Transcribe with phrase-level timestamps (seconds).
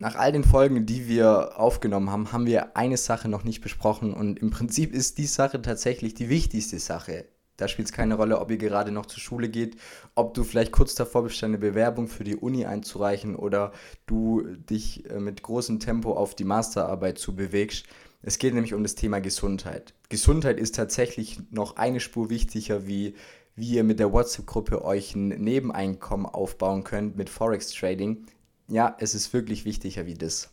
[0.00, 4.14] Nach all den Folgen, die wir aufgenommen haben, haben wir eine Sache noch nicht besprochen
[4.14, 7.24] und im Prinzip ist die Sache tatsächlich die wichtigste Sache.
[7.56, 9.76] Da spielt es keine Rolle, ob ihr gerade noch zur Schule geht,
[10.14, 13.72] ob du vielleicht kurz davor bist, eine Bewerbung für die Uni einzureichen oder
[14.06, 17.86] du dich äh, mit großem Tempo auf die Masterarbeit zu bewegst.
[18.22, 19.94] Es geht nämlich um das Thema Gesundheit.
[20.10, 23.16] Gesundheit ist tatsächlich noch eine Spur wichtiger, wie,
[23.56, 28.26] wie ihr mit der WhatsApp-Gruppe euch ein Nebeneinkommen aufbauen könnt mit Forex Trading
[28.70, 30.50] ja, es ist wirklich wichtiger wie das.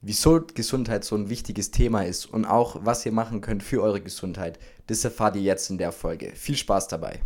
[0.00, 4.00] Wieso Gesundheit so ein wichtiges Thema ist und auch was ihr machen könnt für eure
[4.00, 6.32] Gesundheit, das erfahrt ihr jetzt in der Folge.
[6.34, 7.20] Viel Spaß dabei.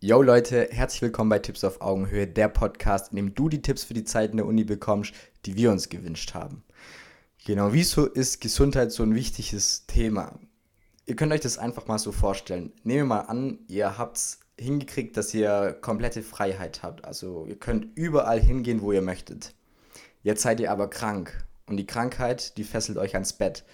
[0.00, 3.84] Yo Leute, herzlich willkommen bei Tipps auf Augenhöhe, der Podcast, in dem du die Tipps
[3.84, 5.14] für die Zeit in der Uni bekommst,
[5.46, 6.64] die wir uns gewünscht haben.
[7.44, 10.38] Genau, wieso ist Gesundheit so ein wichtiges Thema?
[11.06, 12.72] Ihr könnt euch das einfach mal so vorstellen.
[12.84, 17.04] Nehmen wir mal an, ihr habt es hingekriegt, dass ihr komplette Freiheit habt.
[17.04, 19.54] Also ihr könnt überall hingehen, wo ihr möchtet.
[20.22, 23.64] Jetzt seid ihr aber krank und die Krankheit, die fesselt euch ans Bett.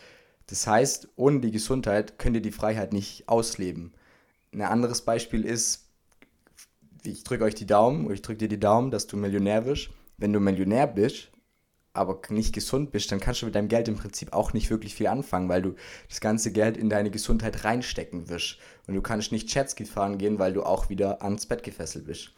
[0.46, 3.92] Das heißt, ohne die Gesundheit könnt ihr die Freiheit nicht ausleben.
[4.52, 5.84] Ein anderes Beispiel ist,
[7.04, 9.90] ich drücke euch die Daumen, ich drücke dir die Daumen, dass du Millionär wirst.
[10.16, 11.30] Wenn du Millionär bist,
[11.92, 14.94] aber nicht gesund bist, dann kannst du mit deinem Geld im Prinzip auch nicht wirklich
[14.94, 15.74] viel anfangen, weil du
[16.08, 18.58] das ganze Geld in deine Gesundheit reinstecken wirst.
[18.86, 22.32] Und du kannst nicht Jetski fahren gehen, weil du auch wieder ans Bett gefesselt bist.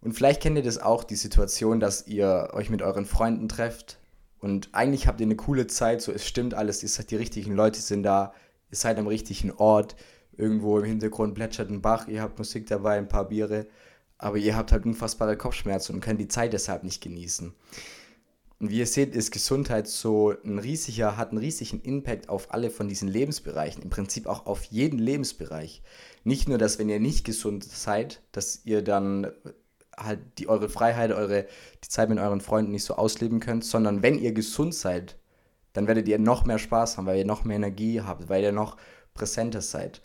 [0.00, 3.98] Und vielleicht kennt ihr das auch, die Situation, dass ihr euch mit euren Freunden trefft
[4.42, 8.02] und eigentlich habt ihr eine coole Zeit, so es stimmt alles, die richtigen Leute sind
[8.02, 8.34] da,
[8.70, 9.94] ihr seid am richtigen Ort,
[10.36, 13.68] irgendwo im Hintergrund plätschert ein Bach, ihr habt Musik dabei, ein paar Biere,
[14.18, 17.54] aber ihr habt halt unfassbare Kopfschmerzen und könnt die Zeit deshalb nicht genießen.
[18.62, 22.70] Und wie ihr seht, ist Gesundheit so ein riesiger, hat einen riesigen Impact auf alle
[22.70, 25.82] von diesen Lebensbereichen, im Prinzip auch auf jeden Lebensbereich.
[26.22, 29.32] Nicht nur, dass wenn ihr nicht gesund seid, dass ihr dann
[29.96, 31.48] halt die, eure Freiheit, eure,
[31.82, 35.18] die Zeit mit euren Freunden nicht so ausleben könnt, sondern wenn ihr gesund seid,
[35.72, 38.52] dann werdet ihr noch mehr Spaß haben, weil ihr noch mehr Energie habt, weil ihr
[38.52, 38.76] noch
[39.12, 40.02] präsenter seid.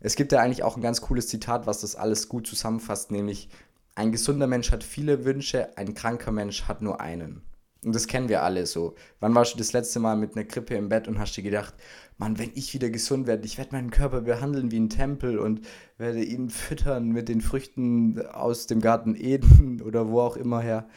[0.00, 3.50] Es gibt ja eigentlich auch ein ganz cooles Zitat, was das alles gut zusammenfasst, nämlich
[3.94, 7.42] ein gesunder Mensch hat viele Wünsche, ein kranker Mensch hat nur einen.
[7.84, 8.94] Und das kennen wir alle so.
[9.20, 11.74] Wann warst du das letzte Mal mit einer Krippe im Bett und hast dir gedacht,
[12.18, 15.62] Mann, wenn ich wieder gesund werde, ich werde meinen Körper behandeln wie ein Tempel und
[15.96, 20.88] werde ihn füttern mit den Früchten aus dem Garten Eden oder wo auch immer her.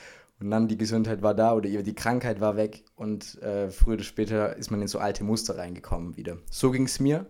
[0.41, 4.03] Und dann die Gesundheit war da oder die Krankheit war weg und äh, früher oder
[4.03, 6.37] später ist man in so alte Muster reingekommen wieder.
[6.51, 7.27] So ging es mir.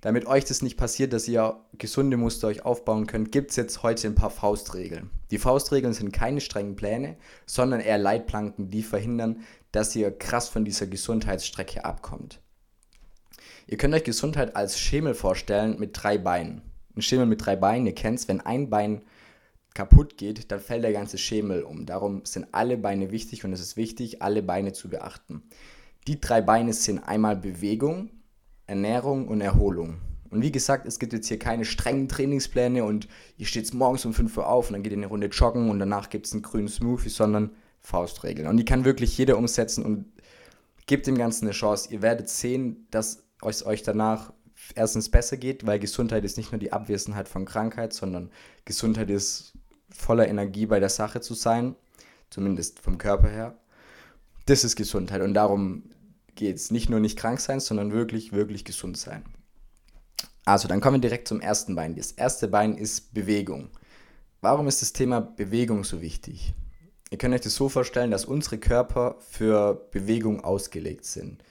[0.00, 3.82] Damit euch das nicht passiert, dass ihr gesunde Muster euch aufbauen könnt, gibt es jetzt
[3.82, 5.10] heute ein paar Faustregeln.
[5.30, 9.40] Die Faustregeln sind keine strengen Pläne, sondern eher Leitplanken, die verhindern,
[9.72, 12.40] dass ihr krass von dieser Gesundheitsstrecke abkommt.
[13.66, 16.62] Ihr könnt euch Gesundheit als Schemel vorstellen mit drei Beinen.
[16.96, 19.02] Ein Schemel mit drei Beinen, ihr kennt es, wenn ein Bein
[19.74, 21.86] kaputt geht, dann fällt der ganze Schemel um.
[21.86, 25.42] Darum sind alle Beine wichtig und es ist wichtig, alle Beine zu beachten.
[26.08, 28.10] Die drei Beine sind einmal Bewegung,
[28.70, 29.98] Ernährung und Erholung.
[30.30, 34.14] Und wie gesagt, es gibt jetzt hier keine strengen Trainingspläne und ihr steht morgens um
[34.14, 36.42] 5 Uhr auf und dann geht ihr eine Runde joggen und danach gibt es einen
[36.42, 38.46] grünen Smoothie, sondern Faustregeln.
[38.46, 40.04] Und die kann wirklich jeder umsetzen und
[40.86, 41.92] gebt dem Ganzen eine Chance.
[41.92, 44.32] Ihr werdet sehen, dass es euch danach
[44.76, 48.30] erstens besser geht, weil Gesundheit ist nicht nur die Abwesenheit von Krankheit, sondern
[48.64, 49.54] Gesundheit ist
[49.88, 51.74] voller Energie bei der Sache zu sein,
[52.28, 53.58] zumindest vom Körper her.
[54.46, 55.82] Das ist Gesundheit und darum
[56.36, 56.70] geht es.
[56.70, 59.24] Nicht nur nicht krank sein, sondern wirklich, wirklich gesund sein.
[60.44, 61.94] Also, dann kommen wir direkt zum ersten Bein.
[61.94, 63.70] Das erste Bein ist Bewegung.
[64.40, 66.54] Warum ist das Thema Bewegung so wichtig?
[67.10, 71.42] Ihr könnt euch das so vorstellen, dass unsere Körper für Bewegung ausgelegt sind.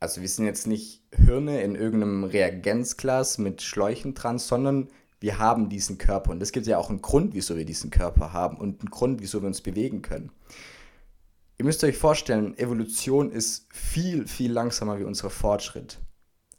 [0.00, 4.88] Also wir sind jetzt nicht Hirne in irgendeinem Reagenzglas mit Schläuchen dran, sondern
[5.20, 6.32] wir haben diesen Körper.
[6.32, 9.22] Und es gibt ja auch einen Grund, wieso wir diesen Körper haben und einen Grund,
[9.22, 10.30] wieso wir uns bewegen können.
[11.56, 15.98] Ihr müsst euch vorstellen, Evolution ist viel, viel langsamer wie unser Fortschritt.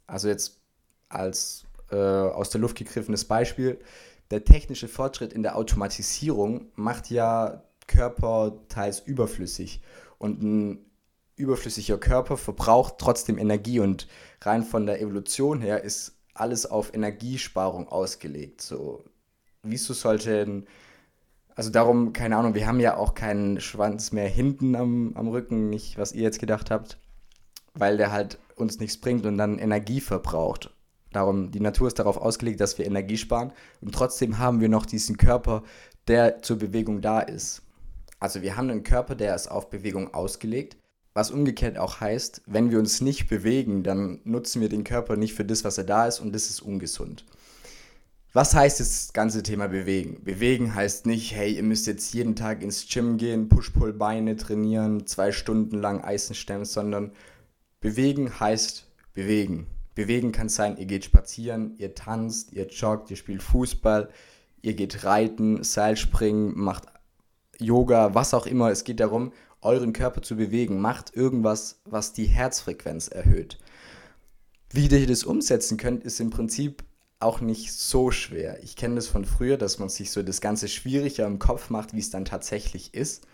[0.06, 0.60] Also jetzt
[1.08, 3.78] als äh, aus der Luft gegriffenes Beispiel,
[4.30, 9.82] der technische Fortschritt in der Automatisierung macht ja Körper teils überflüssig.
[10.18, 10.86] Und ein
[11.36, 14.08] überflüssiger Körper verbraucht trotzdem Energie und
[14.40, 18.62] rein von der Evolution her ist alles auf Energiesparung ausgelegt.
[18.62, 19.04] So,
[19.62, 20.66] wieso sollte ein
[21.56, 25.70] also darum, keine Ahnung, wir haben ja auch keinen Schwanz mehr hinten am, am Rücken,
[25.70, 26.98] nicht was ihr jetzt gedacht habt,
[27.74, 30.70] weil der halt uns nichts bringt und dann Energie verbraucht.
[31.12, 34.84] Darum, die Natur ist darauf ausgelegt, dass wir Energie sparen und trotzdem haben wir noch
[34.84, 35.62] diesen Körper,
[36.08, 37.62] der zur Bewegung da ist.
[38.20, 40.76] Also wir haben einen Körper, der ist auf Bewegung ausgelegt,
[41.14, 45.32] was umgekehrt auch heißt, wenn wir uns nicht bewegen, dann nutzen wir den Körper nicht
[45.32, 47.24] für das, was er da ist und das ist ungesund.
[48.36, 50.22] Was heißt das ganze Thema bewegen?
[50.22, 55.32] Bewegen heißt nicht, hey, ihr müsst jetzt jeden Tag ins Gym gehen, Push-Pull-Beine trainieren, zwei
[55.32, 57.12] Stunden lang Eisen stemmen, sondern
[57.80, 59.68] bewegen heißt bewegen.
[59.94, 64.10] Bewegen kann sein, ihr geht spazieren, ihr tanzt, ihr joggt, ihr spielt Fußball,
[64.60, 66.84] ihr geht reiten, Seilspringen, macht
[67.58, 68.70] Yoga, was auch immer.
[68.70, 70.78] Es geht darum, euren Körper zu bewegen.
[70.78, 73.56] Macht irgendwas, was die Herzfrequenz erhöht.
[74.72, 76.84] Wie ihr das umsetzen könnt, ist im Prinzip
[77.18, 78.62] auch nicht so schwer.
[78.62, 81.94] Ich kenne das von früher, dass man sich so das Ganze schwieriger im Kopf macht,
[81.94, 83.26] wie es dann tatsächlich ist.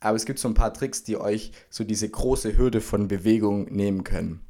[0.00, 3.64] Aber es gibt so ein paar Tricks, die euch so diese große Hürde von Bewegung
[3.72, 4.40] nehmen können.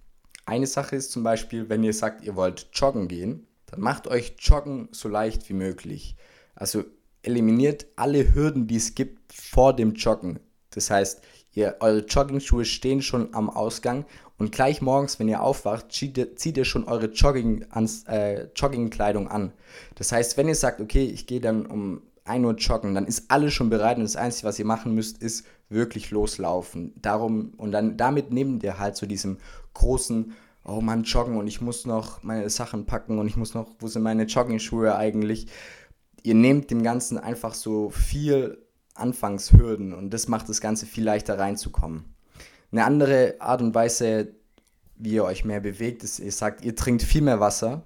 [0.44, 4.36] Eine Sache ist zum Beispiel, wenn ihr sagt, ihr wollt joggen gehen, dann macht euch
[4.38, 6.16] Joggen so leicht wie möglich.
[6.54, 6.84] Also
[7.22, 10.38] eliminiert alle Hürden, die es gibt vor dem Joggen.
[10.70, 11.22] Das heißt,
[11.52, 14.04] ihr, eure Jogging-Schuhe stehen schon am Ausgang
[14.38, 17.64] und gleich morgens, wenn ihr aufwacht, zieht ihr, zieht ihr schon eure Jogging
[18.06, 19.52] äh, Joggingkleidung an.
[19.94, 23.30] Das heißt, wenn ihr sagt, okay, ich gehe dann um 1 Uhr joggen, dann ist
[23.30, 26.92] alles schon bereit und das Einzige, was ihr machen müsst, ist wirklich loslaufen.
[27.00, 29.38] Darum, und dann damit nehmt ihr halt zu so diesem
[29.74, 30.32] großen,
[30.64, 33.88] oh Mann, joggen und ich muss noch meine Sachen packen und ich muss noch, wo
[33.88, 35.46] sind meine Jogging-Schuhe eigentlich?
[36.22, 38.58] Ihr nehmt dem Ganzen einfach so viel
[38.94, 42.15] Anfangshürden und das macht das Ganze viel leichter reinzukommen.
[42.72, 44.28] Eine andere Art und Weise,
[44.96, 47.82] wie ihr euch mehr bewegt, ist, ihr sagt, ihr trinkt viel mehr Wasser.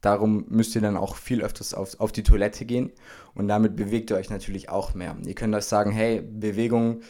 [0.00, 2.92] Darum müsst ihr dann auch viel öfters auf, auf die Toilette gehen
[3.34, 5.16] und damit bewegt ihr euch natürlich auch mehr.
[5.24, 7.00] Ihr könnt euch sagen, hey, Bewegung,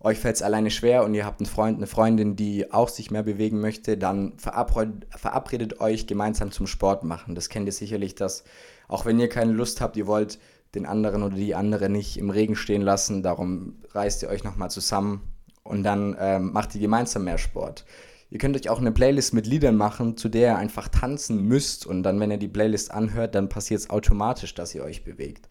[0.00, 3.10] euch fällt es alleine schwer und ihr habt einen Freund, eine Freundin, die auch sich
[3.10, 7.34] mehr bewegen möchte, dann verabredet, verabredet euch gemeinsam zum Sport machen.
[7.34, 8.44] Das kennt ihr sicherlich, dass
[8.86, 10.38] auch wenn ihr keine Lust habt, ihr wollt
[10.74, 14.70] den anderen oder die andere nicht im Regen stehen lassen, darum reißt ihr euch nochmal
[14.70, 15.31] zusammen
[15.64, 17.84] und dann ähm, macht ihr gemeinsam mehr Sport.
[18.30, 21.86] Ihr könnt euch auch eine Playlist mit Liedern machen, zu der ihr einfach tanzen müsst
[21.86, 25.48] und dann, wenn ihr die Playlist anhört, dann passiert es automatisch, dass ihr euch bewegt.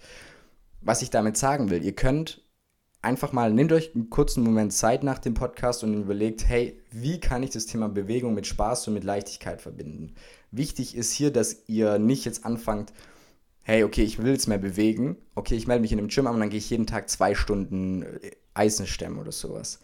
[0.81, 2.43] Was ich damit sagen will, ihr könnt
[3.01, 7.19] einfach mal, nehmt euch einen kurzen Moment Zeit nach dem Podcast und überlegt, hey, wie
[7.19, 10.15] kann ich das Thema Bewegung mit Spaß und mit Leichtigkeit verbinden?
[10.51, 12.93] Wichtig ist hier, dass ihr nicht jetzt anfangt,
[13.63, 16.35] hey, okay, ich will jetzt mehr bewegen, okay, ich melde mich in einem Gym an
[16.35, 18.05] und dann gehe ich jeden Tag zwei Stunden
[18.53, 19.79] Eisen stemmen oder sowas.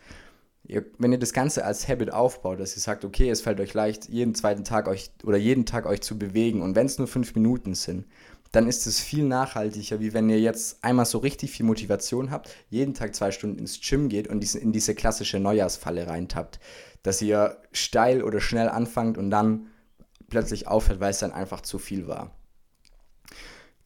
[0.65, 3.73] Ihr, wenn ihr das Ganze als Habit aufbaut, dass ihr sagt, okay, es fällt euch
[3.73, 7.07] leicht, jeden zweiten Tag euch oder jeden Tag euch zu bewegen und wenn es nur
[7.07, 8.05] fünf Minuten sind,
[8.51, 12.49] dann ist es viel nachhaltiger, wie wenn ihr jetzt einmal so richtig viel Motivation habt,
[12.69, 16.59] jeden Tag zwei Stunden ins Gym geht und in diese klassische Neujahrsfalle reintappt.
[17.03, 19.67] Dass ihr steil oder schnell anfangt und dann
[20.29, 22.36] plötzlich aufhört, weil es dann einfach zu viel war.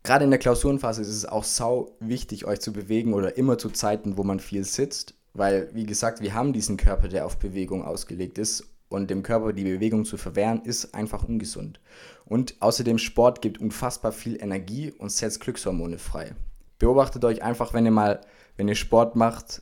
[0.03, 3.69] Gerade in der Klausurenphase ist es auch sau wichtig, euch zu bewegen oder immer zu
[3.69, 7.85] Zeiten, wo man viel sitzt, weil, wie gesagt, wir haben diesen Körper, der auf Bewegung
[7.85, 11.79] ausgelegt ist und dem Körper die Bewegung zu verwehren, ist einfach ungesund.
[12.25, 16.35] Und außerdem Sport gibt unfassbar viel Energie und setzt Glückshormone frei.
[16.79, 18.21] Beobachtet euch einfach, wenn ihr mal,
[18.57, 19.61] wenn ihr Sport macht,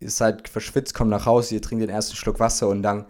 [0.00, 3.04] ihr seid verschwitzt, kommt nach Hause, ihr trinkt den ersten Schluck Wasser und dann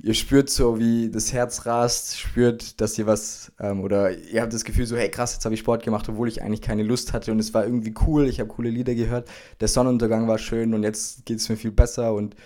[0.00, 4.52] ihr spürt so, wie das Herz rast, spürt, dass ihr was, ähm, oder ihr habt
[4.52, 7.12] das Gefühl so, hey krass, jetzt habe ich Sport gemacht, obwohl ich eigentlich keine Lust
[7.12, 9.28] hatte und es war irgendwie cool, ich habe coole Lieder gehört,
[9.60, 12.36] der Sonnenuntergang war schön und jetzt geht es mir viel besser und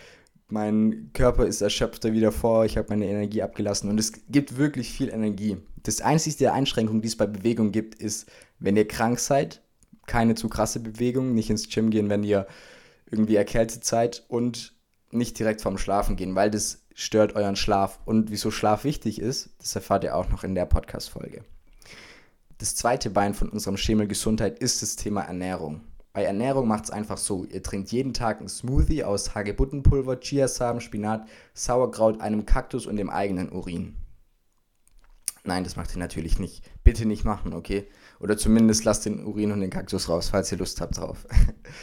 [0.48, 4.90] mein Körper ist erschöpfter wie davor, ich habe meine Energie abgelassen und es gibt wirklich
[4.90, 5.56] viel Energie.
[5.82, 9.62] Das einzige Einschränkung, die es bei Bewegung gibt, ist, wenn ihr krank seid,
[10.06, 12.46] keine zu krasse Bewegung, nicht ins Gym gehen, wenn ihr
[13.10, 14.74] irgendwie erkältet seid und
[15.10, 18.00] nicht direkt vorm Schlafen gehen, weil das stört euren Schlaf.
[18.04, 21.44] Und wieso Schlaf wichtig ist, das erfahrt ihr auch noch in der Podcast-Folge.
[22.58, 25.80] Das zweite Bein von unserem Schemel Gesundheit ist das Thema Ernährung.
[26.12, 30.80] Bei Ernährung macht es einfach so, ihr trinkt jeden Tag einen Smoothie aus Hagebuttenpulver, Chiasamen,
[30.80, 33.96] Spinat, Sauerkraut, einem Kaktus und dem eigenen Urin.
[35.44, 36.62] Nein, das macht ihr natürlich nicht.
[36.84, 37.88] Bitte nicht machen, okay?
[38.20, 41.26] Oder zumindest lasst den Urin und den Kaktus raus, falls ihr Lust habt drauf.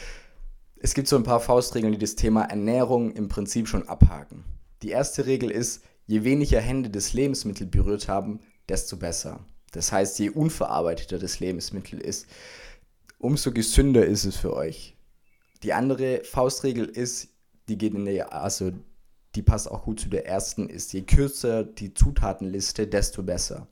[0.76, 4.44] es gibt so ein paar Faustregeln, die das Thema Ernährung im Prinzip schon abhaken.
[4.82, 9.44] Die erste Regel ist, je weniger Hände das Lebensmittel berührt haben, desto besser.
[9.72, 12.26] Das heißt, je unverarbeiteter das Lebensmittel ist,
[13.18, 14.96] umso gesünder ist es für euch.
[15.62, 17.28] Die andere Faustregel ist,
[17.68, 18.72] die geht in der, also
[19.34, 23.68] die passt auch gut zu der ersten, ist je kürzer die Zutatenliste, desto besser.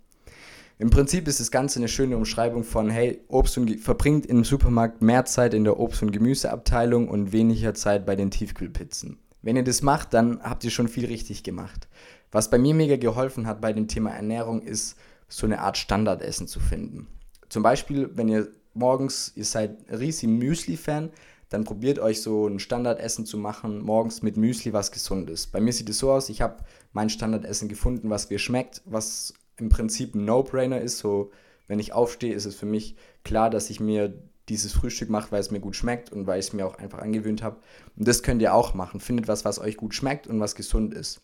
[0.79, 5.03] Im Prinzip ist das Ganze eine schöne Umschreibung von, hey, Obst und verbringt im Supermarkt
[5.03, 9.19] mehr Zeit in der Obst- und Gemüseabteilung und weniger Zeit bei den Tiefkühlpizzen.
[9.42, 11.88] Wenn ihr das macht, dann habt ihr schon viel richtig gemacht.
[12.30, 14.97] Was bei mir mega geholfen hat bei dem Thema Ernährung ist,
[15.28, 17.07] so eine Art Standardessen zu finden.
[17.49, 21.11] Zum Beispiel, wenn ihr morgens, ihr seid riesig Müsli-Fan,
[21.50, 25.50] dann probiert euch so ein Standardessen zu machen, morgens mit Müsli, was gesund ist.
[25.52, 29.33] Bei mir sieht es so aus, ich habe mein Standardessen gefunden, was mir schmeckt, was
[29.57, 31.30] im Prinzip ein No-Brainer ist, so
[31.68, 34.14] Wenn ich aufstehe, ist es für mich klar, dass ich mir
[34.49, 37.00] dieses Frühstück mache, weil es mir gut schmeckt und weil ich es mir auch einfach
[37.00, 37.57] angewöhnt habe.
[37.97, 39.00] Und das könnt ihr auch machen.
[39.00, 41.21] Findet was, was euch gut schmeckt und was gesund ist.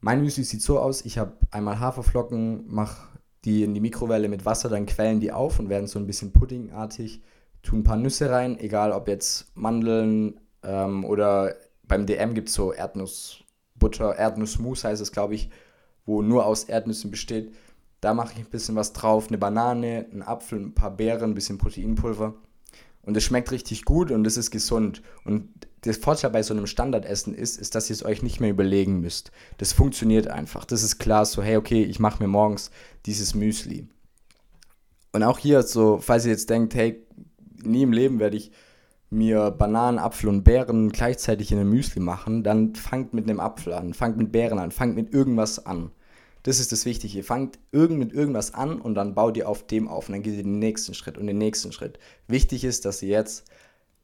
[0.00, 3.08] Mein Müsli sieht so aus, ich habe einmal Haferflocken, mache
[3.44, 6.32] die in die Mikrowelle mit Wasser, dann quellen die auf und werden so ein bisschen
[6.32, 7.22] puddingartig.
[7.62, 11.54] Tun ein paar Nüsse rein, egal ob jetzt Mandeln ähm, oder
[11.86, 15.50] beim DM gibt es so Erdnussbutter, Erdnussmus heißt es, glaube ich,
[16.06, 17.54] wo nur aus Erdnüssen besteht.
[18.04, 21.34] Da mache ich ein bisschen was drauf, eine Banane, einen Apfel, ein paar Beeren, ein
[21.34, 22.34] bisschen Proteinpulver.
[23.00, 25.00] Und es schmeckt richtig gut und es ist gesund.
[25.24, 25.48] Und
[25.84, 29.00] der Vorteil bei so einem Standardessen ist, ist, dass ihr es euch nicht mehr überlegen
[29.00, 29.32] müsst.
[29.56, 30.66] Das funktioniert einfach.
[30.66, 32.70] Das ist klar, so, hey, okay, ich mache mir morgens
[33.06, 33.88] dieses Müsli.
[35.12, 37.02] Und auch hier, so, falls ihr jetzt denkt, hey,
[37.62, 38.52] nie im Leben werde ich
[39.08, 43.72] mir Bananen, Apfel und Beeren gleichzeitig in ein Müsli machen, dann fangt mit einem Apfel
[43.72, 45.90] an, fangt mit Beeren an, fangt mit irgendwas an.
[46.44, 47.16] Das ist das Wichtige.
[47.16, 50.22] Ihr fangt irgend mit irgendwas an und dann baut ihr auf dem auf und dann
[50.22, 51.98] geht ihr den nächsten Schritt und den nächsten Schritt.
[52.28, 53.44] Wichtig ist, dass ihr jetzt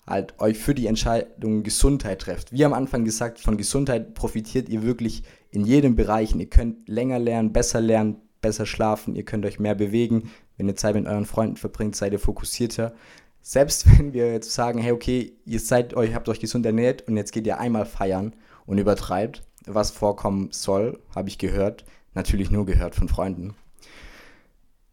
[0.06, 2.50] halt euch für die Entscheidung Gesundheit trefft.
[2.50, 6.34] Wie am Anfang gesagt, von Gesundheit profitiert ihr wirklich in jedem Bereich.
[6.34, 10.30] Ihr könnt länger lernen, besser lernen, besser schlafen, ihr könnt euch mehr bewegen.
[10.56, 12.94] Wenn ihr Zeit mit euren Freunden verbringt, seid ihr fokussierter.
[13.42, 17.18] Selbst wenn wir jetzt sagen, hey, okay, ihr seid euch, habt euch gesund ernährt und
[17.18, 22.66] jetzt geht ihr einmal feiern und übertreibt, was vorkommen soll, habe ich gehört, natürlich nur
[22.66, 23.54] gehört von Freunden,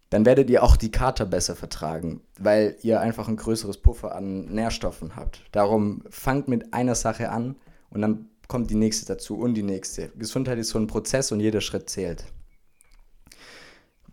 [0.10, 4.46] dann werdet ihr auch die Kater besser vertragen, weil ihr einfach ein größeres Puffer an
[4.46, 5.42] Nährstoffen habt.
[5.52, 7.56] Darum fangt mit einer Sache an
[7.90, 10.10] und dann kommt die nächste dazu und die nächste.
[10.18, 12.26] Gesundheit ist so ein Prozess und jeder Schritt zählt.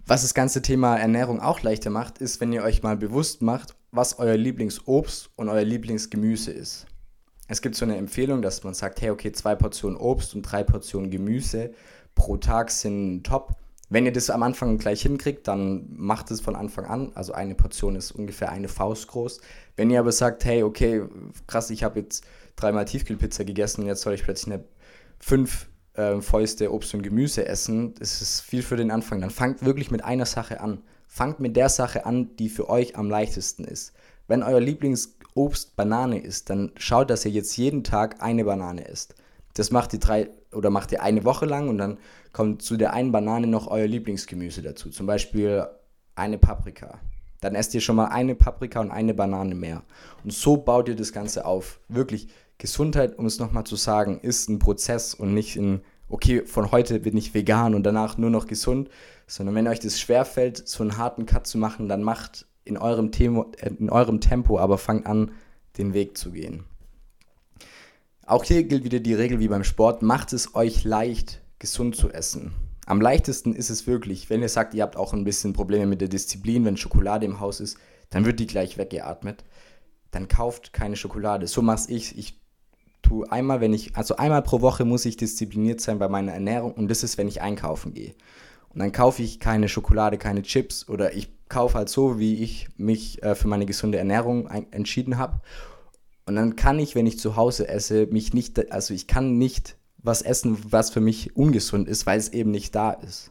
[0.06, 3.74] Was das ganze Thema Ernährung auch leichter macht, ist, wenn ihr euch mal bewusst macht,
[3.90, 6.86] was euer Lieblingsobst und euer Lieblingsgemüse ist.
[7.46, 10.64] Es gibt so eine Empfehlung, dass man sagt, hey, okay, zwei Portionen Obst und drei
[10.64, 11.72] Portionen Gemüse
[12.14, 13.54] pro Tag sind top.
[13.90, 17.12] Wenn ihr das am Anfang gleich hinkriegt, dann macht es von Anfang an.
[17.14, 19.40] Also eine Portion ist ungefähr eine Faust groß.
[19.76, 21.02] Wenn ihr aber sagt, hey, okay,
[21.46, 22.24] krass, ich habe jetzt
[22.56, 24.64] dreimal Tiefkühlpizza gegessen und jetzt soll ich plötzlich eine
[25.18, 29.20] fünf äh, Fäuste Obst und Gemüse essen, das ist viel für den Anfang.
[29.20, 30.82] Dann fangt wirklich mit einer Sache an.
[31.06, 33.92] Fangt mit der Sache an, die für euch am leichtesten ist.
[34.26, 39.14] Wenn euer Lieblingsobst Banane ist, dann schaut, dass ihr jetzt jeden Tag eine Banane isst.
[39.54, 41.98] Das macht ihr drei oder macht ihr eine Woche lang und dann
[42.32, 44.90] kommt zu der einen Banane noch euer Lieblingsgemüse dazu.
[44.90, 45.66] Zum Beispiel
[46.14, 46.98] eine Paprika.
[47.40, 49.82] Dann esst ihr schon mal eine Paprika und eine Banane mehr.
[50.22, 51.80] Und so baut ihr das Ganze auf.
[51.88, 56.72] Wirklich, Gesundheit, um es nochmal zu sagen, ist ein Prozess und nicht ein, okay, von
[56.72, 58.88] heute bin ich vegan und danach nur noch gesund,
[59.26, 63.12] sondern wenn euch das schwerfällt, so einen harten Cut zu machen, dann macht in eurem,
[63.12, 65.32] Tempo, in eurem Tempo, aber fangt an,
[65.76, 66.64] den Weg zu gehen.
[68.26, 72.10] Auch hier gilt wieder die Regel wie beim Sport, macht es euch leicht, gesund zu
[72.10, 72.52] essen.
[72.86, 76.00] Am leichtesten ist es wirklich, wenn ihr sagt, ihr habt auch ein bisschen Probleme mit
[76.00, 77.76] der Disziplin, wenn Schokolade im Haus ist,
[78.10, 79.44] dann wird die gleich weggeatmet.
[80.10, 81.46] Dann kauft keine Schokolade.
[81.46, 82.16] So mache ich.
[82.16, 82.40] Ich
[83.02, 86.72] tue einmal, wenn ich, also einmal pro Woche muss ich diszipliniert sein bei meiner Ernährung
[86.72, 88.14] und das ist, wenn ich einkaufen gehe.
[88.70, 92.68] Und dann kaufe ich keine Schokolade, keine Chips oder ich kaufe halt so, wie ich
[92.76, 95.40] mich äh, für meine gesunde Ernährung entschieden habe.
[96.26, 99.76] Und dann kann ich, wenn ich zu Hause esse, mich nicht, also ich kann nicht
[99.98, 103.30] was essen, was für mich ungesund ist, weil es eben nicht da ist.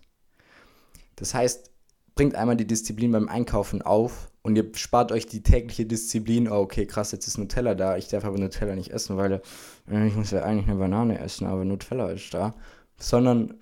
[1.15, 1.71] Das heißt,
[2.15, 6.57] bringt einmal die Disziplin beim Einkaufen auf und ihr spart euch die tägliche Disziplin, oh,
[6.57, 9.41] okay, krass, jetzt ist Nutella da, ich darf aber Nutella nicht essen, weil
[9.89, 12.53] äh, ich muss ja eigentlich eine Banane essen, aber Nutella ist da.
[12.97, 13.55] Sondern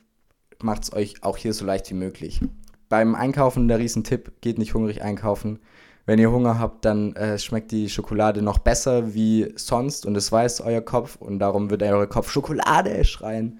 [0.61, 2.41] macht es euch auch hier so leicht wie möglich.
[2.89, 5.59] Beim Einkaufen der Riesentipp, geht nicht hungrig einkaufen.
[6.05, 10.31] Wenn ihr Hunger habt, dann äh, schmeckt die Schokolade noch besser wie sonst und es
[10.31, 13.59] weiß euer Kopf und darum wird euer Kopf Schokolade schreien.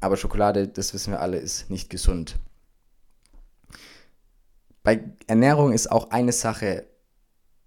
[0.00, 2.36] Aber Schokolade, das wissen wir alle, ist nicht gesund.
[4.82, 6.86] Bei Ernährung ist auch eine Sache.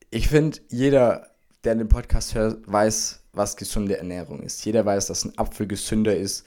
[0.10, 1.28] Ich finde, jeder,
[1.64, 4.66] der den Podcast hört, weiß, was gesunde Ernährung ist.
[4.66, 6.46] Jeder weiß, dass ein Apfel gesünder ist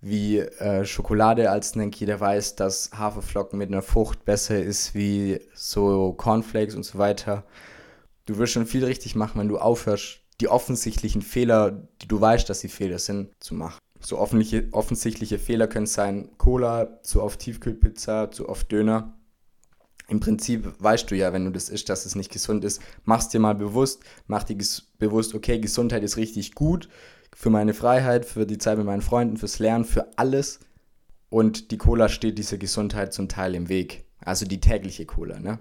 [0.00, 1.96] wie äh, Schokolade als Snack.
[2.00, 7.44] Jeder weiß, dass Haferflocken mit einer Frucht besser ist wie so Cornflakes und so weiter.
[8.26, 12.48] Du wirst schon viel richtig machen, wenn du aufhörst, die offensichtlichen Fehler, die du weißt,
[12.48, 13.78] dass sie Fehler sind, zu machen.
[14.02, 19.14] So offensichtliche Fehler können sein Cola, zu oft Tiefkühlpizza, zu oft Döner.
[20.08, 22.80] Im Prinzip weißt du ja, wenn du das isst, dass es nicht gesund ist.
[23.04, 24.56] Mach's dir mal bewusst, mach dir
[24.98, 26.88] bewusst, okay, Gesundheit ist richtig gut
[27.34, 30.60] für meine Freiheit, für die Zeit mit meinen Freunden, fürs Lernen, für alles.
[31.28, 34.04] Und die Cola steht dieser Gesundheit zum Teil im Weg.
[34.20, 35.58] Also die tägliche Cola, ne?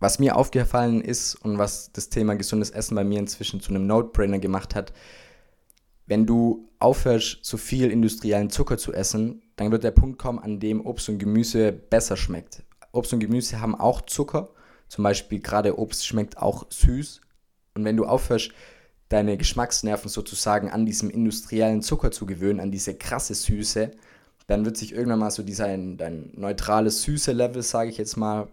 [0.00, 3.86] Was mir aufgefallen ist und was das Thema gesundes Essen bei mir inzwischen zu einem
[3.86, 4.92] Note-Brainer gemacht hat,
[6.06, 10.60] wenn du aufhörst, so viel industriellen Zucker zu essen, dann wird der Punkt kommen, an
[10.60, 12.62] dem Obst und Gemüse besser schmeckt.
[12.92, 14.50] Obst und Gemüse haben auch Zucker.
[14.88, 17.20] Zum Beispiel gerade Obst schmeckt auch süß.
[17.74, 18.50] Und wenn du aufhörst,
[19.08, 23.90] deine Geschmacksnerven sozusagen an diesem industriellen Zucker zu gewöhnen, an diese krasse Süße,
[24.46, 28.48] dann wird sich irgendwann mal so dieser dein neutrales Süße-Level, sage ich jetzt mal,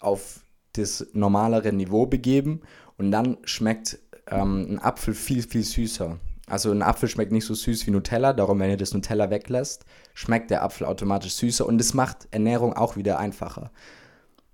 [0.00, 0.44] auf
[0.74, 2.62] das normalere Niveau begeben
[2.98, 6.18] und dann schmeckt ähm, ein Apfel viel, viel süßer.
[6.46, 9.84] Also ein Apfel schmeckt nicht so süß wie Nutella, darum wenn ihr das Nutella weglässt,
[10.14, 13.70] schmeckt der Apfel automatisch süßer und es macht Ernährung auch wieder einfacher.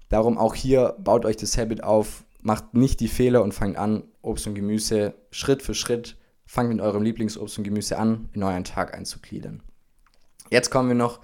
[0.09, 4.05] Darum auch hier baut euch das Habit auf, macht nicht die Fehler und fangt an,
[4.23, 6.17] Obst und Gemüse Schritt für Schritt,
[6.47, 9.63] fangt mit eurem Lieblingsobst und Gemüse an, in euren Tag einzugliedern.
[10.51, 11.21] Jetzt kommen wir noch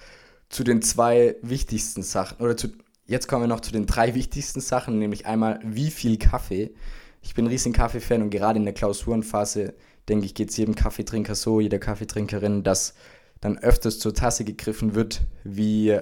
[0.49, 2.69] zu den zwei wichtigsten Sachen, oder zu,
[3.07, 6.75] jetzt kommen wir noch zu den drei wichtigsten Sachen, nämlich einmal, wie viel Kaffee.
[7.23, 9.75] Ich bin ein riesen Kaffee-Fan und gerade in der Klausurenphase,
[10.09, 12.95] denke ich, geht es jedem Kaffeetrinker so, jeder Kaffeetrinkerin, dass
[13.41, 15.99] dann öfters zur Tasse gegriffen wird wie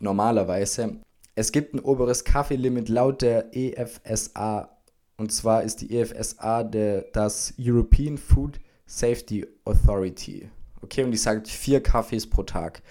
[0.00, 1.00] normalerweise.
[1.34, 4.70] Es gibt ein oberes Kaffeelimit laut der EFSA.
[5.16, 10.48] Und zwar ist die EFSA der, das European Food Safety Authority.
[10.80, 12.82] Okay, und die sagt vier Kaffees pro Tag.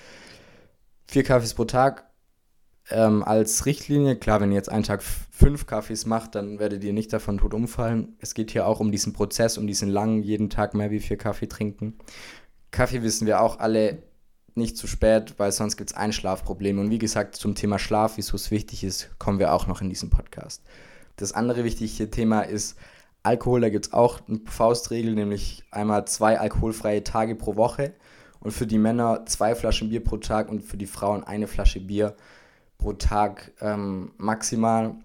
[1.08, 2.10] Vier Kaffees pro Tag
[2.90, 4.16] ähm, als Richtlinie.
[4.16, 7.54] Klar, wenn ihr jetzt einen Tag fünf Kaffees macht, dann werdet ihr nicht davon tot
[7.54, 8.16] umfallen.
[8.20, 11.18] Es geht hier auch um diesen Prozess, um diesen langen, jeden Tag mehr wie vier
[11.18, 11.98] Kaffee trinken.
[12.72, 14.04] Kaffee wissen wir auch alle,
[14.56, 16.80] nicht zu spät, weil sonst gibt es Einschlafprobleme.
[16.80, 19.90] Und wie gesagt, zum Thema Schlaf, wieso es wichtig ist, kommen wir auch noch in
[19.90, 20.62] diesem Podcast.
[21.16, 22.78] Das andere wichtige Thema ist
[23.24, 23.62] Alkohol.
[23.62, 27.94] Da gibt es auch eine Faustregel, nämlich einmal zwei alkoholfreie Tage pro Woche.
[28.40, 31.80] Und für die Männer zwei Flaschen Bier pro Tag und für die Frauen eine Flasche
[31.80, 32.16] Bier
[32.78, 34.96] pro Tag ähm, maximal.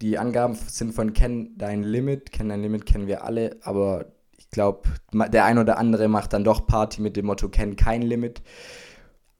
[0.00, 2.30] Die Angaben sind von Kenn Dein Limit.
[2.30, 6.44] Kenn Dein Limit kennen wir alle, aber ich glaube, der ein oder andere macht dann
[6.44, 8.42] doch Party mit dem Motto Kenn kein Limit.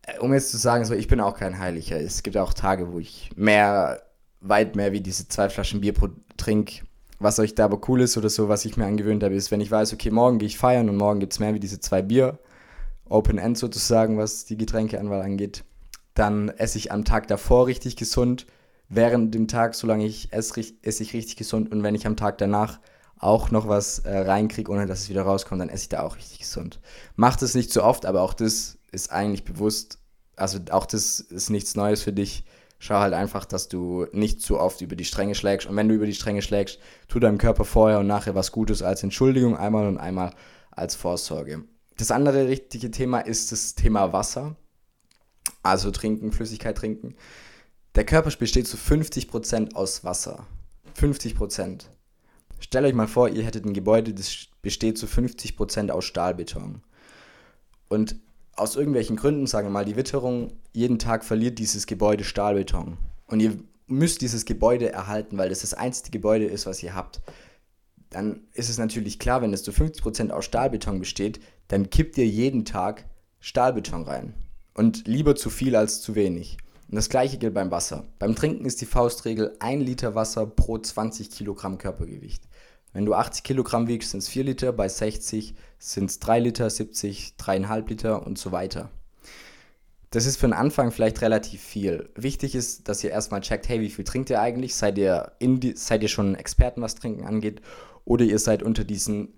[0.06, 2.00] Äh, um jetzt zu sagen, so, ich bin auch kein Heiliger.
[2.00, 4.02] Es gibt auch Tage, wo ich mehr,
[4.40, 6.84] weit mehr wie diese zwei Flaschen Bier pro Trink.
[7.18, 9.62] Was euch da aber cool ist oder so, was ich mir angewöhnt habe, ist, wenn
[9.62, 12.02] ich weiß, okay, morgen gehe ich feiern und morgen gibt es mehr wie diese zwei
[12.02, 12.38] Bier,
[13.08, 15.64] Open End sozusagen, was die Getränkeanwahl angeht,
[16.12, 18.46] dann esse ich am Tag davor richtig gesund,
[18.90, 22.36] während dem Tag, solange ich esse, esse ich richtig gesund und wenn ich am Tag
[22.36, 22.80] danach
[23.18, 26.16] auch noch was äh, reinkriege, ohne dass es wieder rauskommt, dann esse ich da auch
[26.16, 26.80] richtig gesund.
[27.14, 29.98] Macht es nicht zu oft, aber auch das ist eigentlich bewusst,
[30.36, 32.44] also auch das ist nichts Neues für dich.
[32.78, 35.66] Schau halt einfach, dass du nicht zu oft über die Stränge schlägst.
[35.66, 38.82] Und wenn du über die Stränge schlägst, tu deinem Körper vorher und nachher was Gutes
[38.82, 40.34] als Entschuldigung einmal und einmal
[40.70, 41.64] als Vorsorge.
[41.96, 44.56] Das andere richtige Thema ist das Thema Wasser.
[45.62, 47.16] Also trinken, Flüssigkeit trinken.
[47.94, 50.46] Der Körper besteht zu 50% aus Wasser.
[51.00, 51.86] 50%.
[52.60, 56.82] Stellt euch mal vor, ihr hättet ein Gebäude, das besteht zu 50% aus Stahlbeton.
[57.88, 58.16] Und
[58.56, 62.96] aus irgendwelchen Gründen, sagen wir mal die Witterung, jeden Tag verliert dieses Gebäude Stahlbeton.
[63.26, 67.20] Und ihr müsst dieses Gebäude erhalten, weil das das einzige Gebäude ist, was ihr habt.
[68.10, 72.26] Dann ist es natürlich klar, wenn es zu 50% aus Stahlbeton besteht, dann kippt ihr
[72.26, 73.06] jeden Tag
[73.40, 74.34] Stahlbeton rein.
[74.74, 76.58] Und lieber zu viel als zu wenig.
[76.88, 78.04] Und das gleiche gilt beim Wasser.
[78.18, 82.44] Beim Trinken ist die Faustregel 1 Liter Wasser pro 20 Kilogramm Körpergewicht.
[82.96, 86.70] Wenn du 80 Kilogramm wiegst, sind es 4 Liter, bei 60 sind es 3 Liter,
[86.70, 88.88] 70, 3,5 Liter und so weiter.
[90.08, 92.08] Das ist für den Anfang vielleicht relativ viel.
[92.14, 94.74] Wichtig ist, dass ihr erstmal checkt, hey, wie viel trinkt ihr eigentlich?
[94.74, 97.60] Seid ihr, die, seid ihr schon Experten, was Trinken angeht?
[98.06, 99.34] Oder ihr seid unter diesen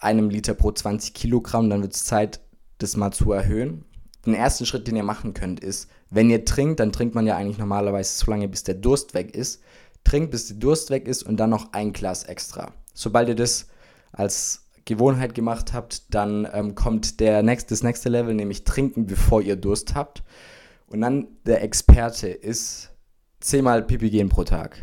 [0.00, 2.40] einem Liter pro 20 Kilogramm, dann wird es Zeit,
[2.78, 3.84] das mal zu erhöhen.
[4.26, 7.36] Den ersten Schritt, den ihr machen könnt, ist, wenn ihr trinkt, dann trinkt man ja
[7.36, 9.62] eigentlich normalerweise so lange, bis der Durst weg ist.
[10.02, 12.74] Trinkt, bis der Durst weg ist und dann noch ein Glas extra.
[12.98, 13.68] Sobald ihr das
[14.10, 19.40] als Gewohnheit gemacht habt, dann ähm, kommt der nächste, das nächste Level, nämlich trinken, bevor
[19.40, 20.24] ihr Durst habt.
[20.88, 22.90] Und dann der Experte ist
[23.38, 24.82] zehnmal Pipi gehen pro Tag.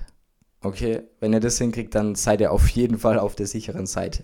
[0.61, 4.23] Okay, wenn ihr das hinkriegt, dann seid ihr auf jeden Fall auf der sicheren Seite.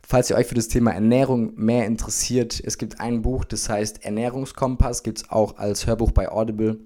[0.00, 4.06] Falls ihr euch für das Thema Ernährung mehr interessiert, es gibt ein Buch, das heißt
[4.06, 6.78] Ernährungskompass, gibt es auch als Hörbuch bei Audible.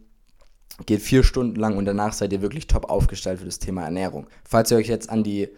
[0.87, 4.29] Geht vier Stunden lang und danach seid ihr wirklich top aufgestellt für das Thema Ernährung.
[4.45, 5.49] Falls ihr euch jetzt an die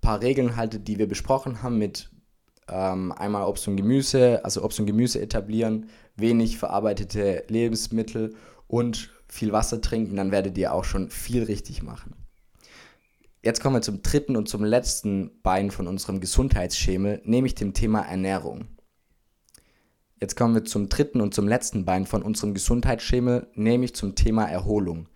[0.00, 2.10] paar Regeln haltet, die wir besprochen haben, mit
[2.68, 8.34] ähm, einmal Obst und Gemüse, also Obst und Gemüse etablieren, wenig verarbeitete Lebensmittel
[8.66, 12.14] und viel Wasser trinken, dann werdet ihr auch schon viel richtig machen.
[13.42, 18.02] Jetzt kommen wir zum dritten und zum letzten Bein von unserem Gesundheitsschemel, nämlich dem Thema
[18.02, 18.66] Ernährung.
[20.22, 24.44] Jetzt kommen wir zum dritten und zum letzten Bein von unserem Gesundheitsschemel, nämlich zum Thema
[24.44, 25.08] Erholung.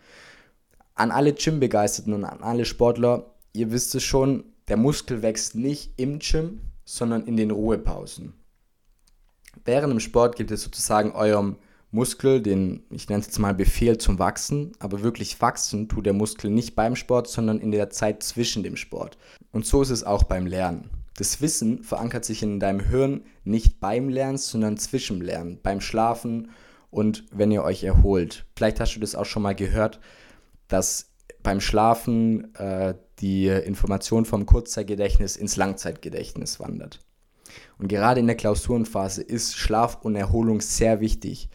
[0.96, 5.92] An alle Gym-Begeisterten und an alle Sportler, ihr wisst es schon, der Muskel wächst nicht
[5.96, 8.32] im Gym, sondern in den Ruhepausen.
[9.64, 11.54] Während dem Sport gibt es sozusagen eurem
[11.92, 16.14] Muskel, den, ich nenne es jetzt mal Befehl zum Wachsen, aber wirklich wachsen tut der
[16.14, 19.18] Muskel nicht beim Sport, sondern in der Zeit zwischen dem Sport.
[19.52, 20.90] Und so ist es auch beim Lernen.
[21.16, 26.50] Das Wissen verankert sich in deinem Hirn nicht beim Lernen, sondern zwischen Lernen, beim Schlafen
[26.90, 28.46] und wenn ihr euch erholt.
[28.54, 29.98] Vielleicht hast du das auch schon mal gehört,
[30.68, 31.10] dass
[31.42, 37.00] beim Schlafen äh, die Information vom Kurzzeitgedächtnis ins Langzeitgedächtnis wandert.
[37.78, 41.48] Und gerade in der Klausurenphase ist Schlaf und Erholung sehr wichtig.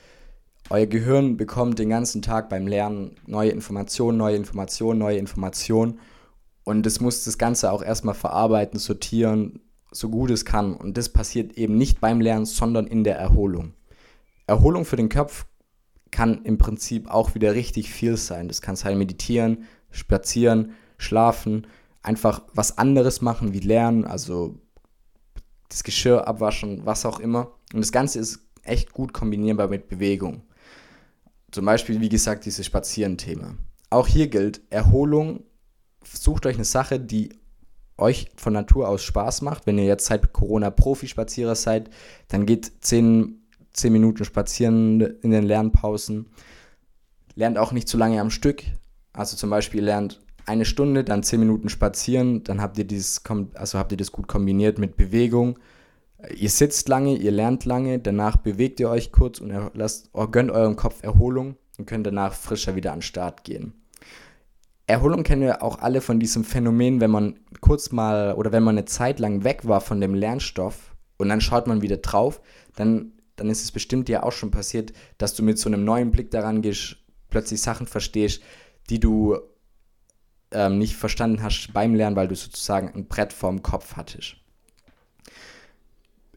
[0.70, 6.00] Euer Gehirn bekommt den ganzen Tag beim Lernen neue Informationen, neue Informationen, neue Informationen.
[6.64, 10.76] Und es muss das Ganze auch erstmal verarbeiten, sortieren, so gut es kann.
[10.76, 13.74] Und das passiert eben nicht beim Lernen, sondern in der Erholung.
[14.48, 15.46] Erholung für den Kopf
[16.12, 18.48] kann im Prinzip auch wieder richtig viel sein.
[18.48, 21.68] Das kann sein meditieren, spazieren, schlafen,
[22.04, 24.60] einfach was anderes machen wie lernen, also
[25.70, 27.54] das Geschirr abwaschen, was auch immer.
[27.74, 30.44] Und das Ganze ist echt gut kombinierbar mit Bewegung.
[31.52, 33.56] Zum Beispiel, wie gesagt, dieses Spazieren-Thema.
[33.90, 35.44] Auch hier gilt, Erholung,
[36.14, 37.30] sucht euch eine Sache, die
[37.98, 39.68] euch von Natur aus Spaß macht.
[39.68, 41.90] Wenn ihr jetzt seit Corona Profispazierer seid,
[42.28, 43.42] dann geht 10,
[43.74, 46.28] 10 Minuten spazieren in den Lernpausen.
[47.36, 48.64] Lernt auch nicht zu lange am Stück.
[49.14, 53.22] Also zum Beispiel lernt eine Stunde, dann 10 Minuten spazieren, dann habt ihr, dieses,
[53.54, 55.60] also habt ihr das gut kombiniert mit Bewegung.
[56.36, 60.76] Ihr sitzt lange, ihr lernt lange, danach bewegt ihr euch kurz und lasst, gönnt eurem
[60.76, 63.81] Kopf Erholung und könnt danach frischer wieder an den Start gehen.
[64.92, 68.78] Erholung kennen wir auch alle von diesem Phänomen, wenn man kurz mal oder wenn man
[68.78, 72.42] eine Zeit lang weg war von dem Lernstoff und dann schaut man wieder drauf,
[72.76, 76.12] dann, dann ist es bestimmt dir auch schon passiert, dass du mit so einem neuen
[76.12, 76.98] Blick daran gehst,
[77.30, 78.42] plötzlich Sachen verstehst,
[78.90, 79.38] die du
[80.52, 84.36] ähm, nicht verstanden hast beim Lernen, weil du sozusagen ein Brett vorm Kopf hattest.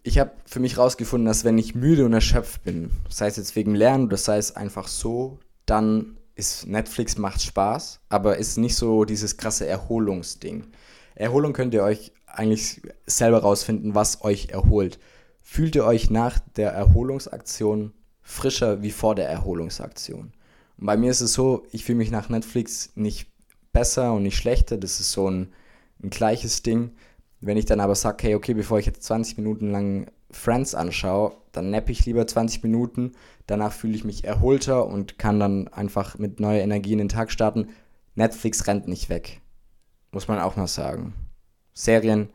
[0.02, 3.56] Ich habe für mich rausgefunden, dass wenn ich müde und erschöpft bin, sei es jetzt
[3.56, 8.76] wegen Lernen oder sei es einfach so, dann ist Netflix macht Spaß, aber ist nicht
[8.76, 10.66] so dieses krasse Erholungsding.
[11.14, 14.98] Erholung könnt ihr euch eigentlich selber rausfinden, was euch erholt.
[15.40, 17.92] Fühlt ihr euch nach der Erholungsaktion
[18.22, 20.32] frischer wie vor der Erholungsaktion?
[20.78, 23.28] Und bei mir ist es so, ich fühle mich nach Netflix nicht
[23.72, 25.52] besser und nicht schlechter, das ist so ein,
[26.02, 26.92] ein gleiches Ding.
[27.40, 31.36] Wenn ich dann aber sage, hey, okay, bevor ich jetzt 20 Minuten lang Friends anschaue,
[31.56, 33.12] dann nappe ich lieber 20 Minuten.
[33.46, 37.30] Danach fühle ich mich erholter und kann dann einfach mit neuer Energie in den Tag
[37.30, 37.68] starten.
[38.14, 39.40] Netflix rennt nicht weg.
[40.12, 41.14] Muss man auch mal sagen.
[41.72, 42.28] Serien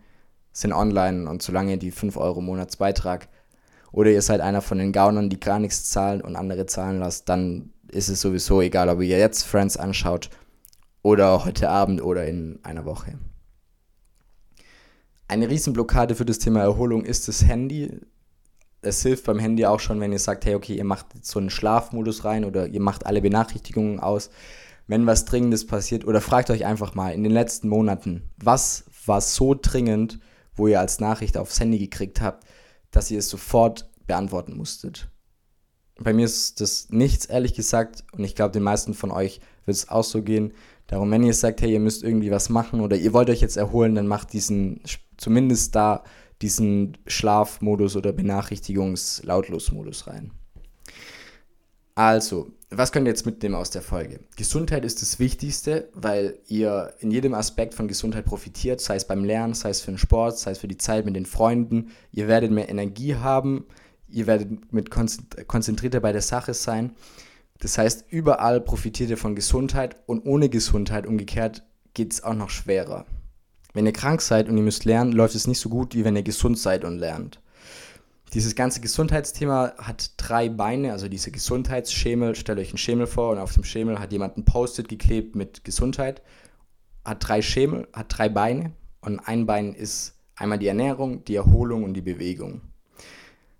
[0.51, 3.29] sind online und solange die 5 Euro Monatsbeitrag
[3.91, 7.29] oder ihr seid einer von den Gaunern, die gar nichts zahlen und andere zahlen lasst,
[7.29, 10.29] dann ist es sowieso egal, ob ihr jetzt Friends anschaut
[11.01, 13.17] oder heute Abend oder in einer Woche.
[15.27, 17.99] Eine Riesenblockade für das Thema Erholung ist das Handy.
[18.81, 21.49] Es hilft beim Handy auch schon, wenn ihr sagt, hey, okay, ihr macht so einen
[21.49, 24.29] Schlafmodus rein oder ihr macht alle Benachrichtigungen aus,
[24.87, 26.05] wenn was Dringendes passiert.
[26.05, 30.19] Oder fragt euch einfach mal in den letzten Monaten, was war so dringend,
[30.55, 32.45] wo ihr als Nachricht aufs Handy gekriegt habt,
[32.91, 35.09] dass ihr es sofort beantworten musstet.
[35.99, 39.75] Bei mir ist das nichts, ehrlich gesagt, und ich glaube, den meisten von euch wird
[39.75, 40.53] es auch so gehen.
[40.87, 43.57] Darum, wenn ihr sagt, hey, ihr müsst irgendwie was machen oder ihr wollt euch jetzt
[43.57, 44.81] erholen, dann macht diesen
[45.17, 46.03] zumindest da
[46.41, 50.31] diesen Schlafmodus oder Benachrichtigungs-Lautlos-Modus rein.
[51.95, 54.21] Also, was könnt ihr jetzt mitnehmen aus der Folge?
[54.37, 59.25] Gesundheit ist das Wichtigste, weil ihr in jedem Aspekt von Gesundheit profitiert, sei es beim
[59.25, 61.91] Lernen, sei es für den Sport, sei es für die Zeit mit den Freunden.
[62.13, 63.65] Ihr werdet mehr Energie haben,
[64.07, 66.93] ihr werdet mit konzentrierter bei der Sache sein.
[67.59, 72.49] Das heißt, überall profitiert ihr von Gesundheit und ohne Gesundheit umgekehrt geht es auch noch
[72.49, 73.05] schwerer.
[73.73, 76.15] Wenn ihr krank seid und ihr müsst lernen, läuft es nicht so gut, wie wenn
[76.15, 77.39] ihr gesund seid und lernt.
[78.33, 82.35] Dieses ganze Gesundheitsthema hat drei Beine, also diese Gesundheitsschemel.
[82.35, 85.63] Stellt euch einen Schemel vor und auf dem Schemel hat jemand ein Post-it geklebt mit
[85.63, 86.21] Gesundheit.
[87.03, 91.83] Hat drei Schemel, hat drei Beine und ein Bein ist einmal die Ernährung, die Erholung
[91.83, 92.61] und die Bewegung.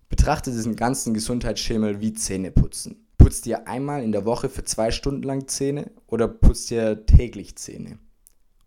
[0.08, 3.08] Betrachtet diesen ganzen Gesundheitsschemel wie Zähne putzen.
[3.18, 7.56] Putzt ihr einmal in der Woche für zwei Stunden lang Zähne oder putzt ihr täglich
[7.56, 7.98] Zähne?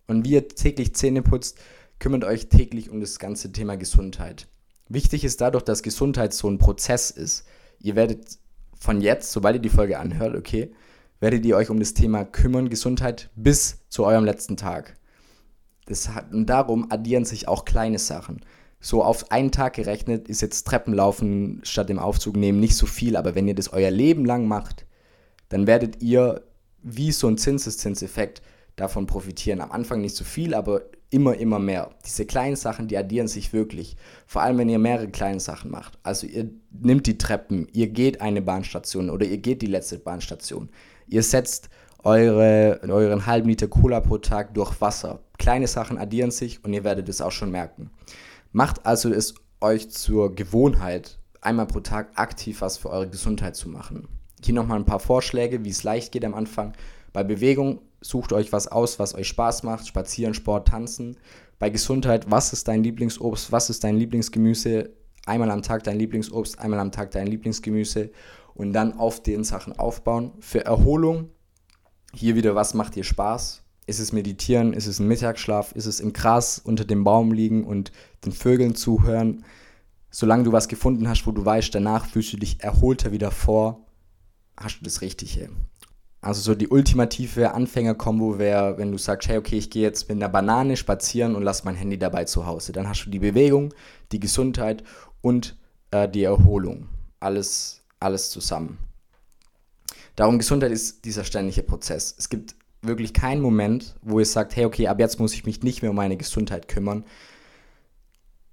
[0.07, 1.59] Und wie ihr täglich Zähne putzt,
[1.99, 4.49] kümmert euch täglich um das ganze Thema Gesundheit.
[4.89, 7.45] Wichtig ist dadurch, dass Gesundheit so ein Prozess ist.
[7.81, 8.39] Ihr werdet
[8.79, 10.73] von jetzt, sobald ihr die Folge anhört, okay,
[11.21, 14.97] werdet ihr euch um das Thema kümmern, Gesundheit, bis zu eurem letzten Tag.
[15.87, 18.41] Das hat, und darum addieren sich auch kleine Sachen.
[18.81, 23.17] So auf einen Tag gerechnet ist jetzt Treppenlaufen statt dem Aufzug nehmen nicht so viel,
[23.17, 24.87] aber wenn ihr das euer Leben lang macht,
[25.49, 26.43] dann werdet ihr
[26.83, 28.43] wie so ein Zinseszinseffekt
[28.77, 29.61] davon profitieren.
[29.61, 31.91] Am Anfang nicht so viel, aber immer, immer mehr.
[32.07, 33.97] Diese kleinen Sachen, die addieren sich wirklich.
[34.27, 35.99] Vor allem, wenn ihr mehrere kleine Sachen macht.
[36.03, 40.71] Also ihr nimmt die Treppen, ihr geht eine Bahnstation oder ihr geht die letzte Bahnstation.
[41.07, 41.69] Ihr setzt
[42.03, 45.21] eure, euren halben Liter Cola pro Tag durch Wasser.
[45.39, 47.91] Kleine Sachen addieren sich und ihr werdet es auch schon merken.
[48.53, 53.69] Macht also es euch zur Gewohnheit, einmal pro Tag aktiv was für eure Gesundheit zu
[53.69, 54.09] machen.
[54.43, 56.73] Hier nochmal ein paar Vorschläge, wie es leicht geht am Anfang.
[57.13, 59.87] Bei Bewegung sucht euch was aus, was euch Spaß macht.
[59.87, 61.17] Spazieren, Sport, Tanzen.
[61.59, 64.91] Bei Gesundheit, was ist dein Lieblingsobst, was ist dein Lieblingsgemüse?
[65.25, 68.11] Einmal am Tag dein Lieblingsobst, einmal am Tag dein Lieblingsgemüse
[68.55, 70.33] und dann auf den Sachen aufbauen.
[70.41, 71.31] Für Erholung,
[72.13, 73.63] hier wieder, was macht dir Spaß?
[73.87, 74.73] Ist es Meditieren?
[74.73, 75.73] Ist es ein Mittagsschlaf?
[75.73, 77.93] Ist es im Gras unter dem Baum liegen und
[78.25, 79.45] den Vögeln zuhören?
[80.11, 83.87] Solange du was gefunden hast, wo du weißt, danach fühlst du dich erholter wieder vor,
[84.57, 85.49] hast du das Richtige.
[86.23, 90.19] Also so die ultimative Anfänger-Kombo wäre, wenn du sagst, hey, okay, ich gehe jetzt mit
[90.19, 92.71] einer Banane spazieren und lass mein Handy dabei zu Hause.
[92.71, 93.75] Dann hast du die Bewegung,
[94.13, 94.85] die Gesundheit
[95.21, 95.57] und
[95.91, 96.87] äh, die Erholung.
[97.19, 98.79] Alles, alles zusammen.
[100.15, 102.15] Darum, Gesundheit ist dieser ständige Prozess.
[102.17, 105.65] Es gibt wirklich keinen Moment, wo ihr sagt, hey, okay, ab jetzt muss ich mich
[105.65, 107.05] nicht mehr um meine Gesundheit kümmern,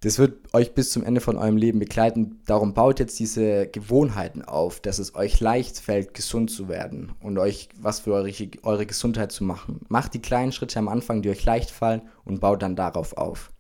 [0.01, 2.39] das wird euch bis zum Ende von eurem Leben begleiten.
[2.45, 7.37] Darum baut jetzt diese Gewohnheiten auf, dass es euch leicht fällt, gesund zu werden und
[7.37, 8.31] euch was für eure,
[8.63, 9.81] eure Gesundheit zu machen.
[9.89, 13.51] Macht die kleinen Schritte am Anfang, die euch leicht fallen und baut dann darauf auf.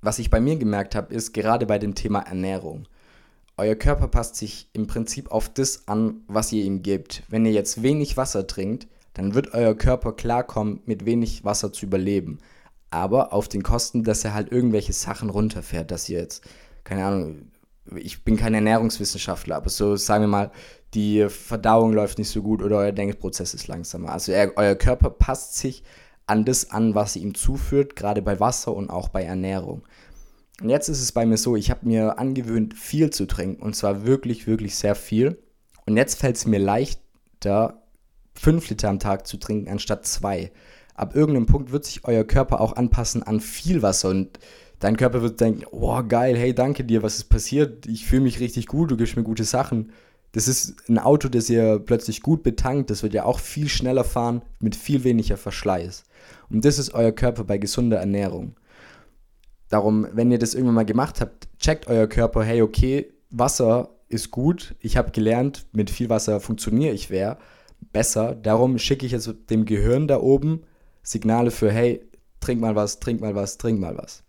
[0.00, 2.86] Was ich bei mir gemerkt habe, ist gerade bei dem Thema Ernährung.
[3.56, 7.24] Euer Körper passt sich im Prinzip auf das an, was ihr ihm gebt.
[7.28, 11.86] Wenn ihr jetzt wenig Wasser trinkt, dann wird euer Körper klarkommen, mit wenig Wasser zu
[11.86, 12.38] überleben
[12.90, 16.44] aber auf den Kosten, dass er halt irgendwelche Sachen runterfährt, dass ihr jetzt,
[16.84, 17.50] keine Ahnung,
[17.96, 20.50] ich bin kein Ernährungswissenschaftler, aber so sagen wir mal,
[20.94, 24.10] die Verdauung läuft nicht so gut oder euer Denkprozess ist langsamer.
[24.10, 25.82] Also er, euer Körper passt sich
[26.26, 29.82] an das an, was ihr ihm zuführt, gerade bei Wasser und auch bei Ernährung.
[30.60, 33.76] Und jetzt ist es bei mir so, ich habe mir angewöhnt, viel zu trinken und
[33.76, 35.38] zwar wirklich, wirklich sehr viel.
[35.86, 37.82] Und jetzt fällt es mir leichter,
[38.34, 40.50] 5 Liter am Tag zu trinken anstatt 2
[40.98, 44.38] ab irgendeinem Punkt wird sich euer Körper auch anpassen an viel Wasser und
[44.80, 47.86] dein Körper wird denken, oh geil, hey, danke dir, was ist passiert?
[47.86, 49.92] Ich fühle mich richtig gut, du gibst mir gute Sachen.
[50.32, 54.04] Das ist ein Auto, das ihr plötzlich gut betankt, das wird ja auch viel schneller
[54.04, 56.04] fahren mit viel weniger Verschleiß.
[56.50, 58.56] Und das ist euer Körper bei gesunder Ernährung.
[59.68, 64.30] Darum, wenn ihr das irgendwann mal gemacht habt, checkt euer Körper, hey, okay, Wasser ist
[64.30, 67.38] gut, ich habe gelernt, mit viel Wasser funktioniere ich wer
[67.92, 68.34] besser.
[68.34, 70.62] Darum schicke ich jetzt dem Gehirn da oben
[71.08, 72.04] Signale für, hey,
[72.40, 74.22] trink mal was, trink mal was, trink mal was.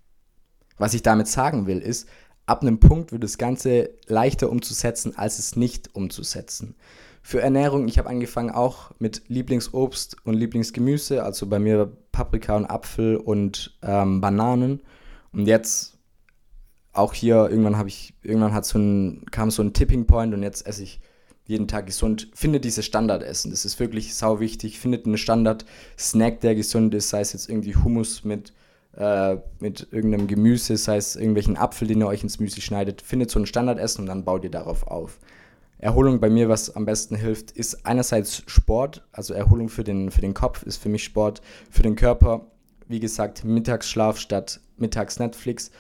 [0.78, 2.08] Was ich damit sagen will, ist,
[2.46, 6.76] ab einem Punkt wird das Ganze leichter umzusetzen, als es nicht umzusetzen.
[7.22, 12.66] Für Ernährung, ich habe angefangen auch mit Lieblingsobst und Lieblingsgemüse, also bei mir Paprika und
[12.66, 14.82] Apfel und ähm, Bananen.
[15.34, 15.98] Und jetzt
[16.94, 20.66] auch hier, irgendwann ich, irgendwann hat so ein, kam so ein Tipping Point und jetzt
[20.66, 21.02] esse ich
[21.50, 22.30] jeden Tag gesund.
[22.36, 23.50] Findet dieses Standardessen.
[23.50, 24.80] Das ist wirklich sau wichtig.
[24.80, 28.54] Findet einen Standard-Snack, der gesund ist, sei es jetzt irgendwie Hummus mit,
[28.96, 33.02] äh, mit irgendeinem Gemüse, sei es irgendwelchen Apfel, den ihr euch ins Müsli schneidet.
[33.02, 35.20] Findet so ein Standardessen und dann baut ihr darauf auf.
[35.80, 40.22] Erholung bei mir, was am besten hilft, ist einerseits Sport, also Erholung für den, für
[40.22, 42.46] den Kopf ist für mich Sport, für den Körper,
[42.88, 45.72] wie gesagt, Mittagsschlaf statt Mittags Netflix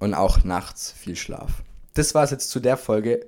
[0.00, 1.62] und auch nachts viel Schlaf.
[1.92, 3.26] Das war es jetzt zu der Folge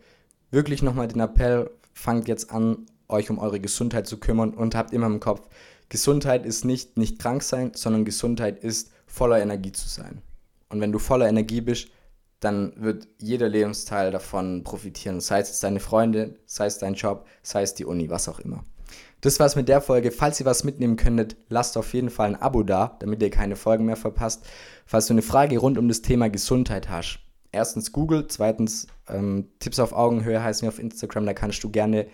[0.51, 4.93] wirklich nochmal den Appell, fangt jetzt an, euch um eure Gesundheit zu kümmern und habt
[4.93, 5.49] immer im Kopf,
[5.89, 10.21] Gesundheit ist nicht nicht krank sein, sondern Gesundheit ist voller Energie zu sein.
[10.69, 11.89] Und wenn du voller Energie bist,
[12.41, 15.21] dann wird jeder Lebensteil davon profitieren.
[15.21, 18.65] Sei es deine Freunde, sei es dein Job, sei es die Uni, was auch immer.
[19.23, 20.11] Das war's mit der Folge.
[20.11, 23.57] Falls ihr was mitnehmen könntet, lasst auf jeden Fall ein Abo da, damit ihr keine
[23.57, 24.45] Folgen mehr verpasst.
[24.85, 27.21] Falls du eine Frage rund um das Thema Gesundheit hast,
[27.53, 32.07] erstens Google, zweitens ähm, Tipps auf Augenhöhe heißen wir auf Instagram, da kannst du gerne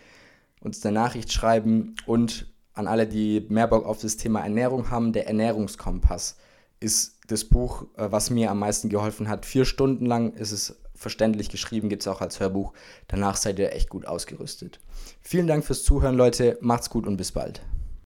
[0.61, 5.13] uns eine Nachricht schreiben und an alle, die mehr Bock auf das Thema Ernährung haben,
[5.13, 6.37] der Ernährungskompass
[6.81, 9.47] ist das Buch, äh, was mir am meisten geholfen hat.
[9.47, 12.73] Vier Stunden lang ist es verständlich geschrieben, gibt es auch als Hörbuch.
[13.09, 14.81] Danach seid ihr echt gut ausgerüstet.
[15.21, 16.59] Vielen Dank fürs Zuhören, Leute.
[16.61, 17.63] Macht's gut und bis bald.